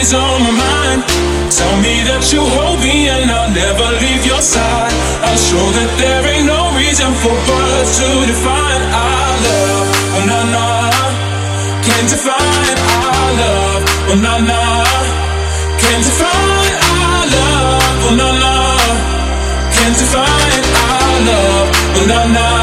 [0.00, 1.00] stays on my mind.
[1.50, 4.92] Tell me that you hold me and I'll never leave your side.
[5.26, 9.86] I'll show that there ain't no reason for words to define our love.
[10.16, 10.90] Oh, nah, nah.
[11.84, 13.82] Can't define our love.
[14.10, 14.84] Oh, nah, nah.
[15.80, 18.04] Can't define our love.
[18.06, 18.88] Oh, nah, nah.
[19.74, 21.68] Can't define our love.
[21.98, 22.59] Oh, nah, nah.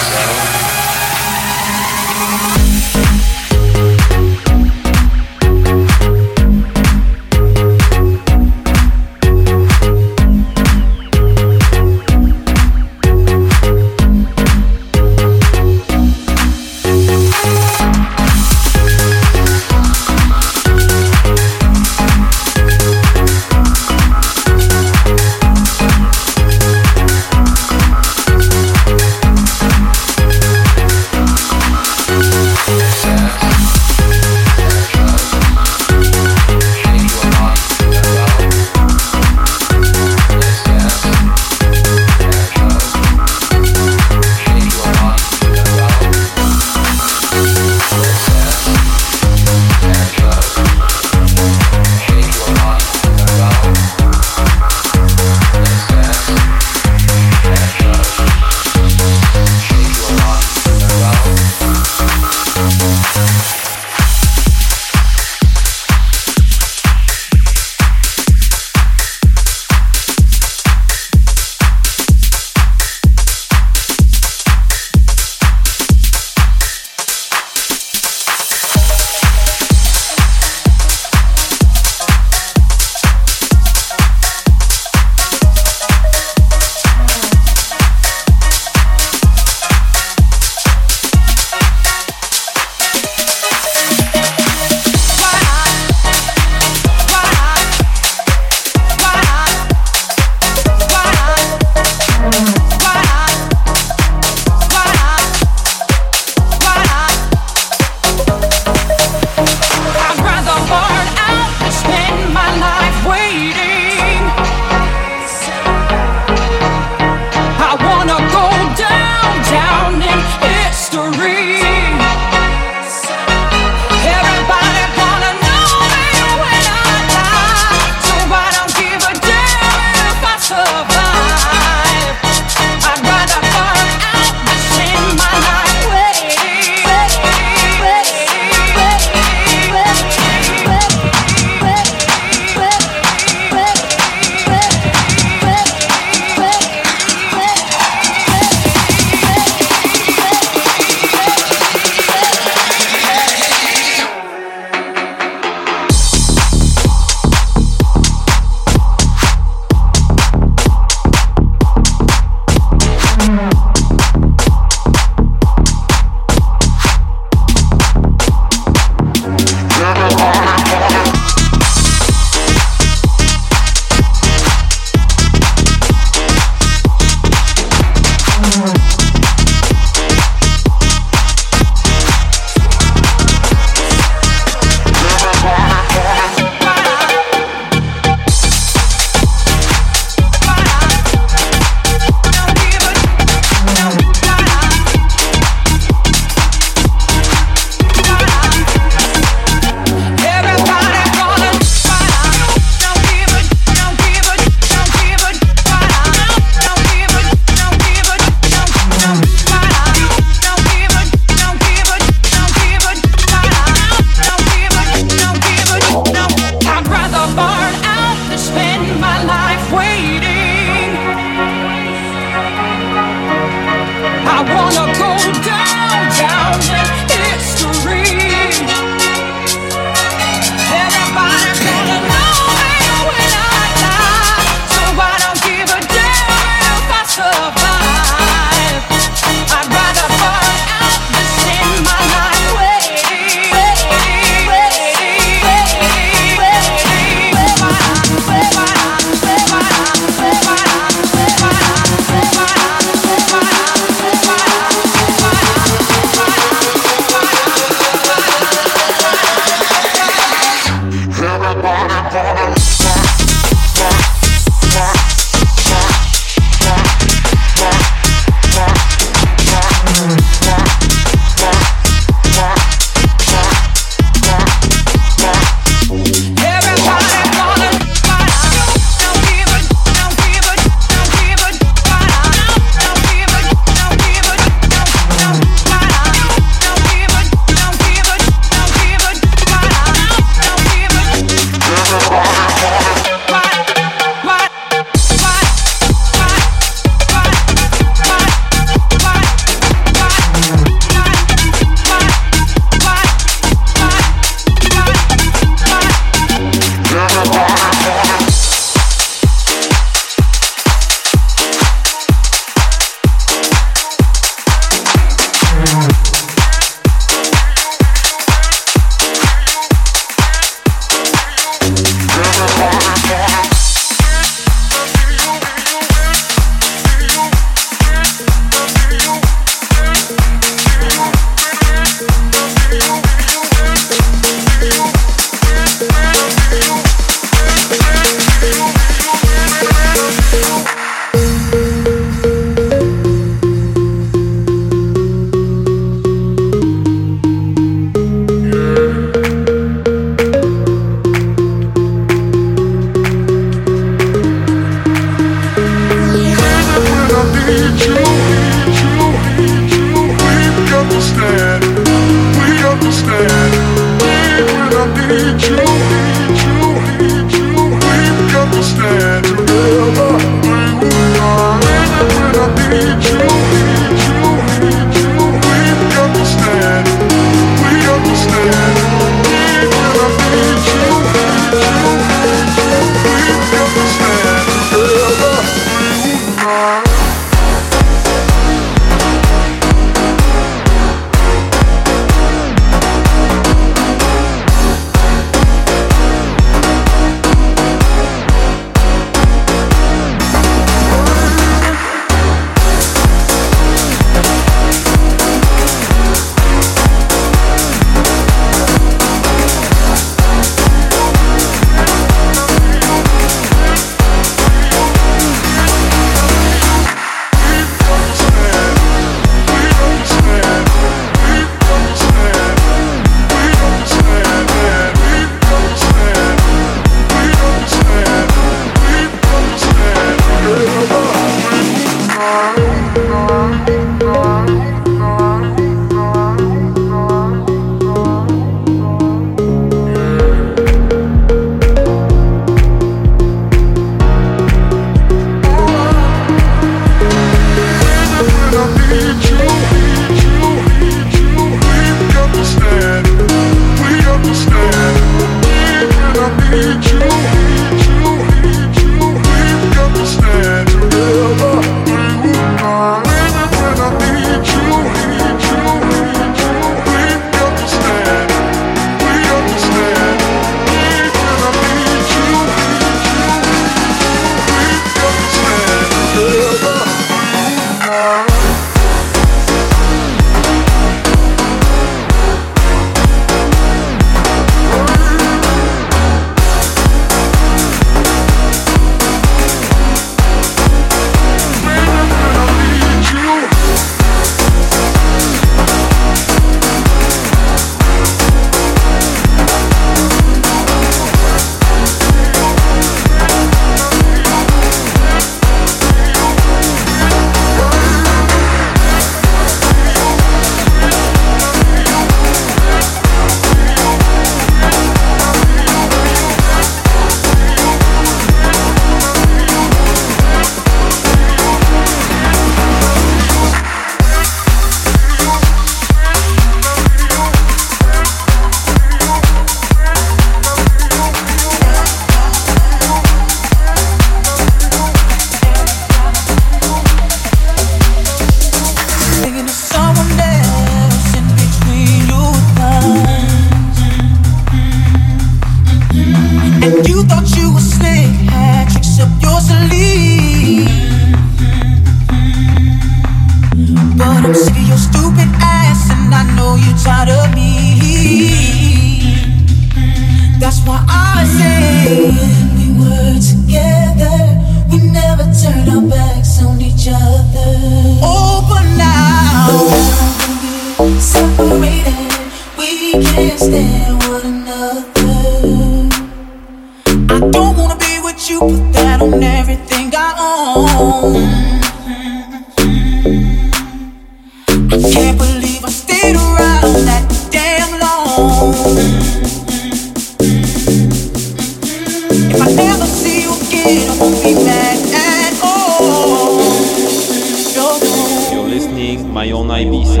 [598.80, 600.00] listening my own Ibiza.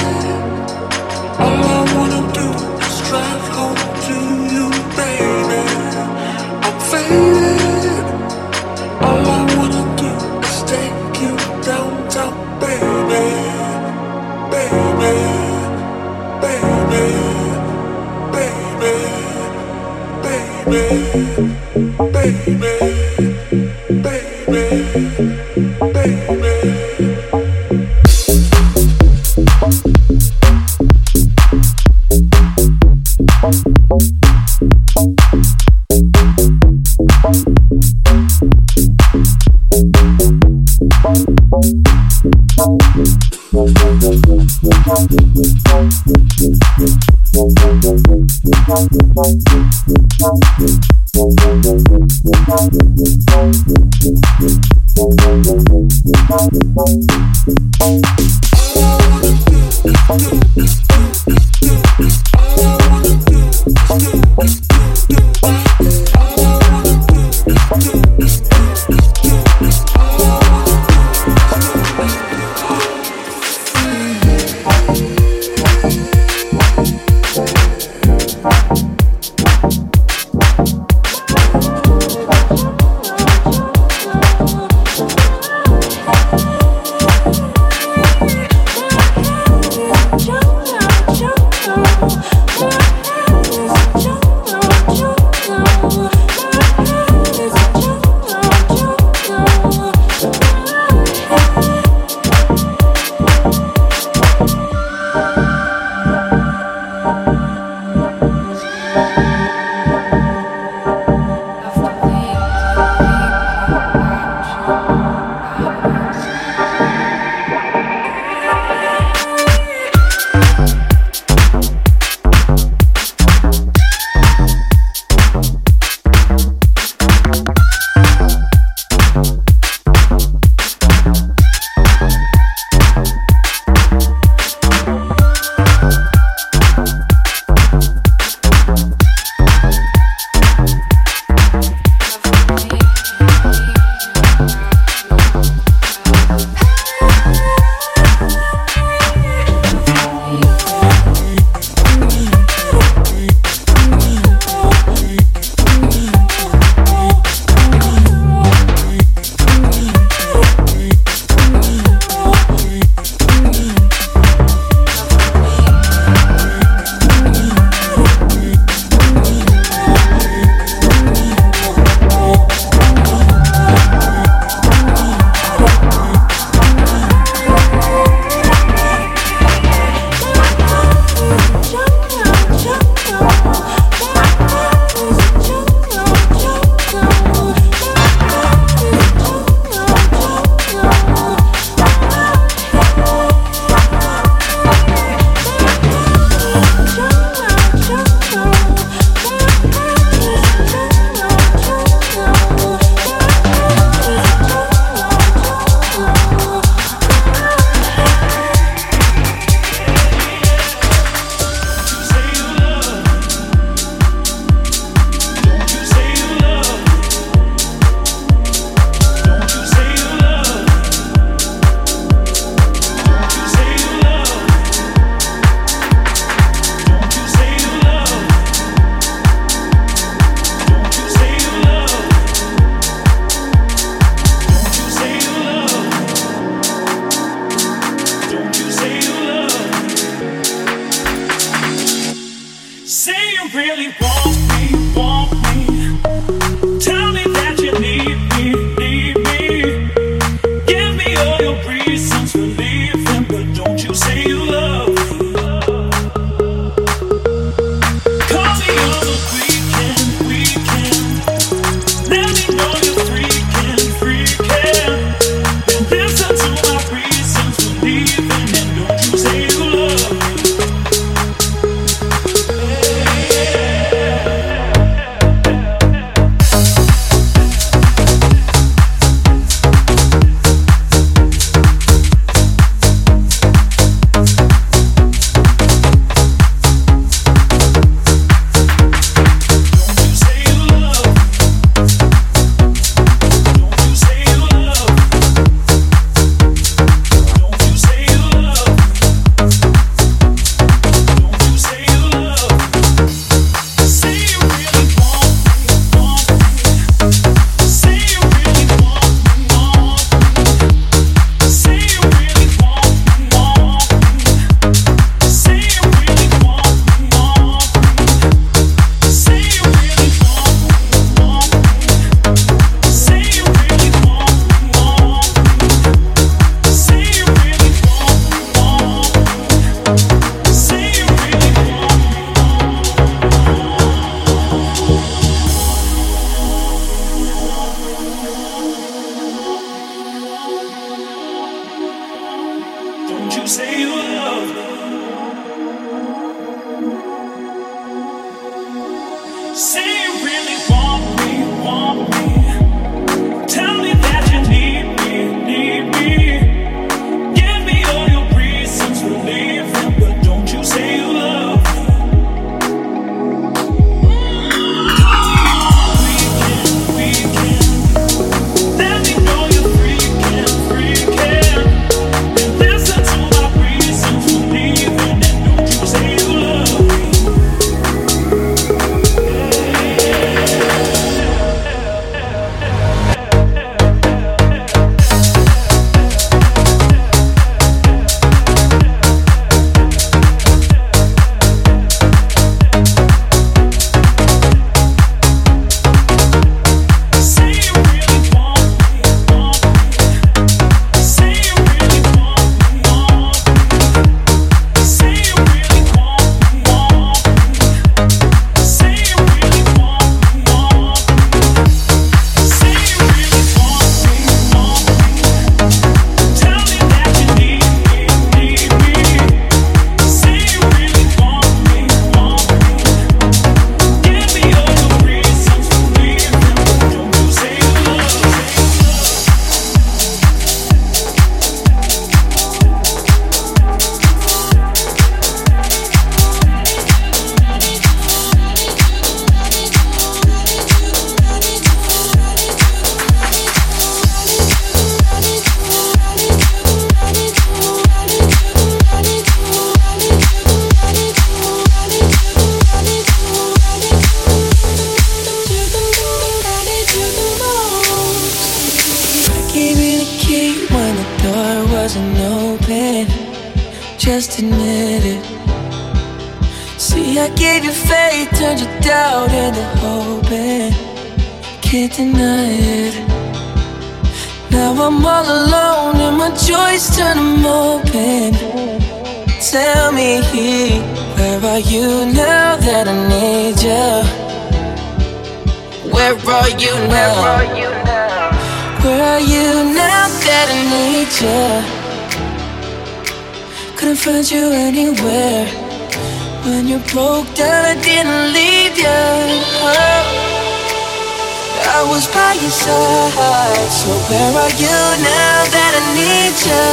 [502.65, 503.71] side.
[503.81, 504.77] So where are you
[505.09, 506.65] now that I need you?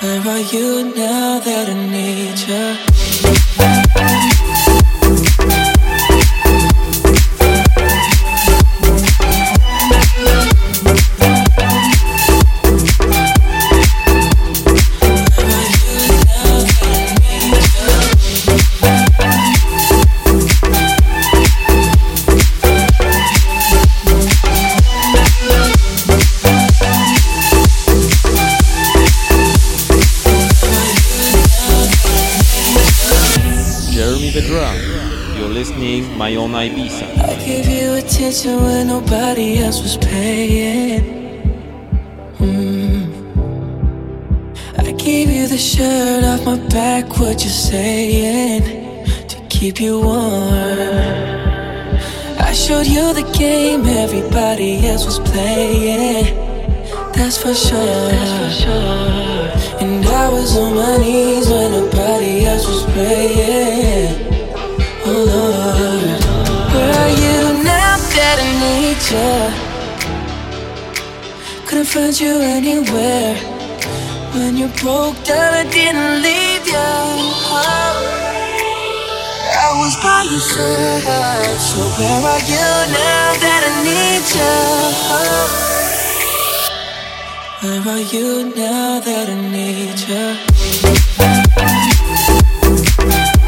[0.00, 2.38] Where are you now that I need
[4.44, 4.49] you?
[34.30, 34.76] playing the drum.
[35.36, 37.06] You're listening my own Ibiza.
[37.18, 41.02] I gave you attention when nobody else was paying.
[42.38, 43.08] Mm.
[44.78, 47.18] I gave you the shirt off my back.
[47.18, 50.20] What you saying to keep you warm?
[52.38, 56.34] I showed you the game everybody else was playing.
[57.14, 58.10] That's for sure.
[58.10, 59.59] That's for sure.
[59.80, 64.12] And I was on my knees when nobody else was praying.
[65.06, 66.20] Oh Lord,
[66.72, 69.32] where are you now that I need you?
[71.66, 73.36] Couldn't find you anywhere.
[74.34, 76.76] When you broke down, I didn't leave you.
[76.76, 77.96] Oh,
[79.64, 81.56] I was by your side.
[81.56, 84.56] So where are you now that I need you?
[85.16, 85.69] Oh.
[87.62, 90.00] Where are you now that I need
[93.34, 93.39] you?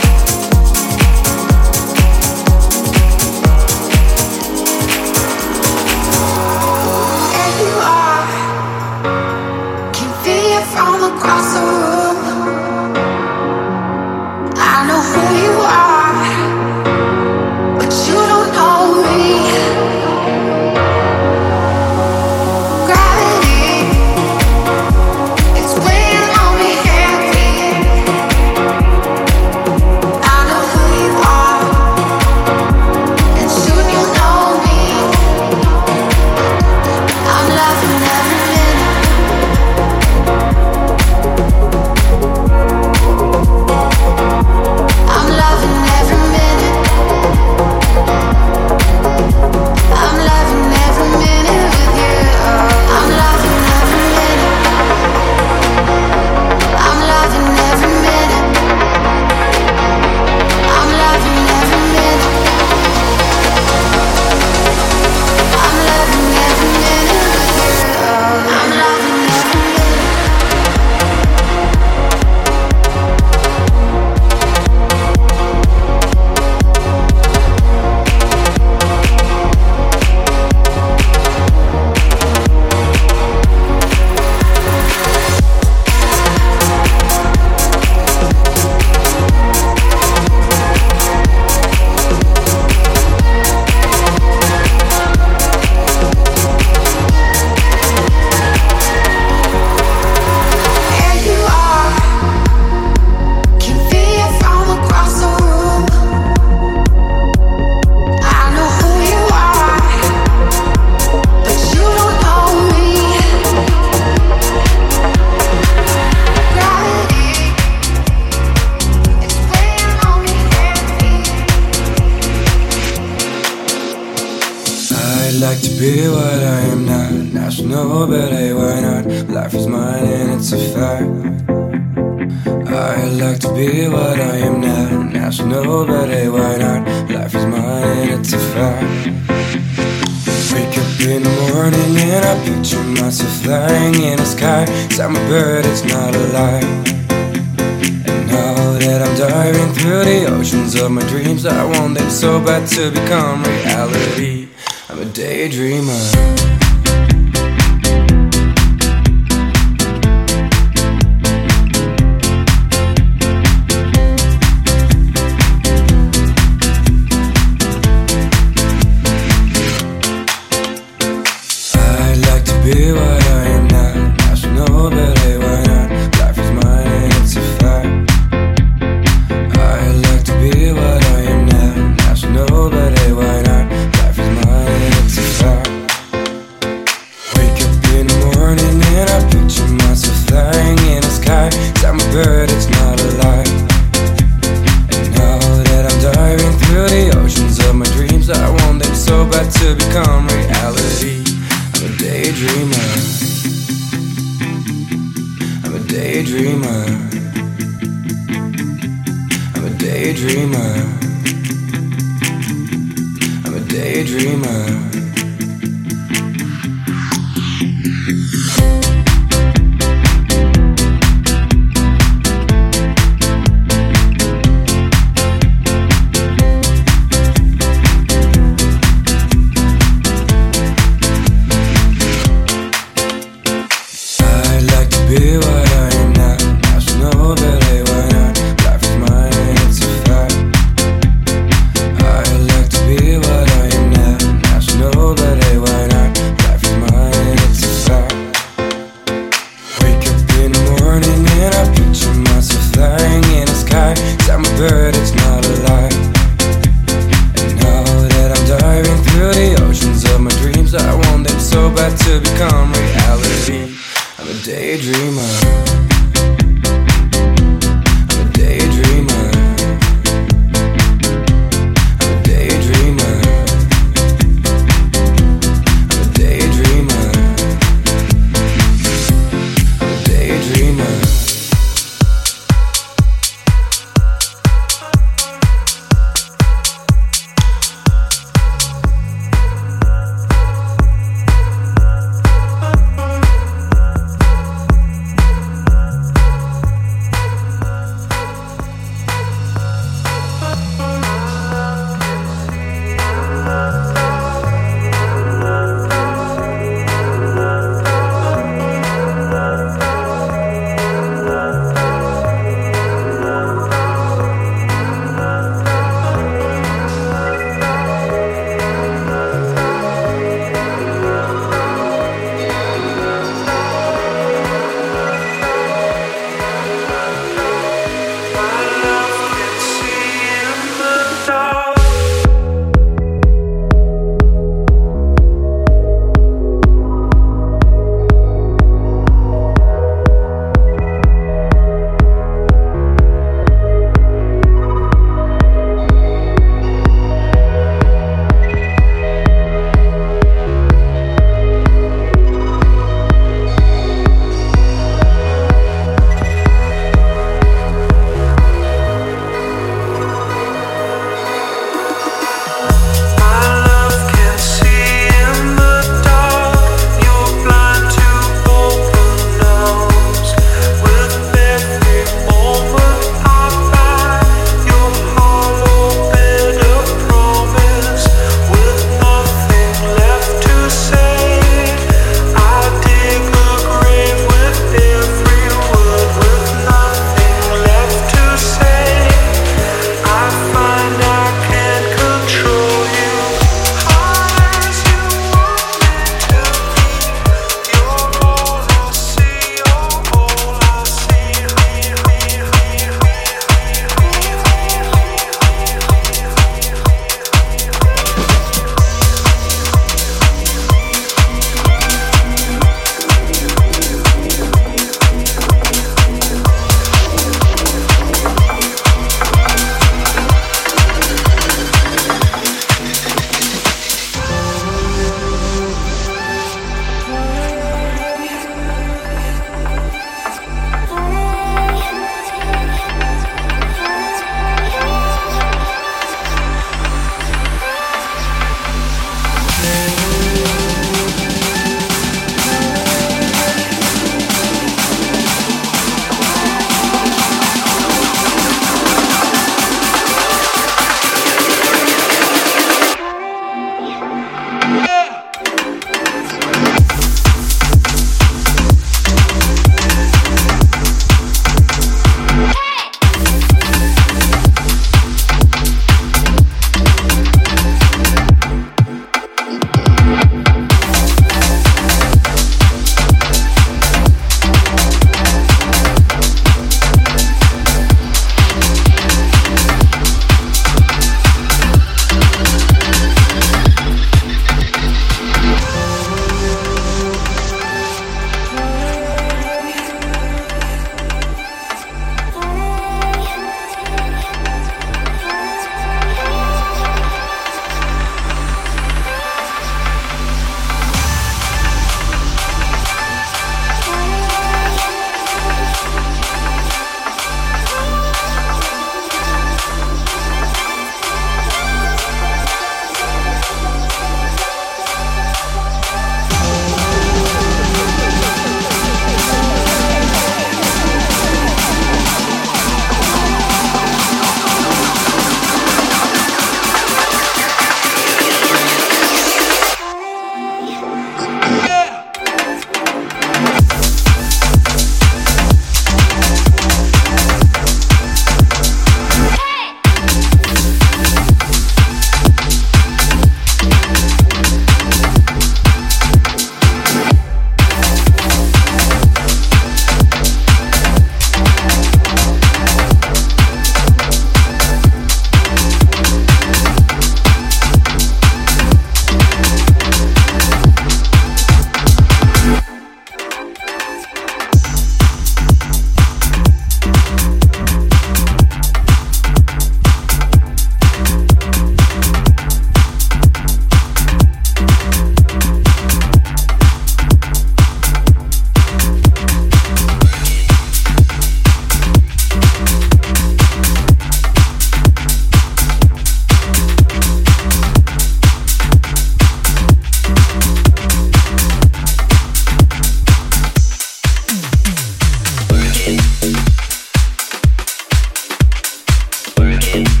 [599.75, 600.00] in.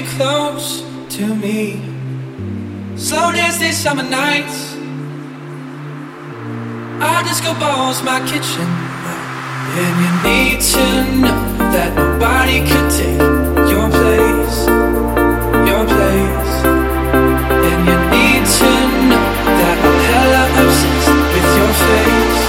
[0.00, 1.80] you close to me.
[2.96, 4.74] Slow dance these summer nights.
[7.02, 8.68] Our disco ball's my kitchen.
[9.80, 10.84] And you need to
[11.22, 11.40] know
[11.74, 13.20] that nobody could take
[13.72, 14.58] your place.
[15.68, 16.54] Your place.
[17.68, 18.70] And you need to
[19.10, 19.26] know
[19.60, 22.40] that I'm hella obsessed with your face.